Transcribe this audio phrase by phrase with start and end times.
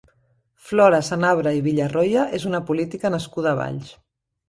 [0.69, 3.97] Flora Sanabra i Villarroya és una política nascuda a Valls.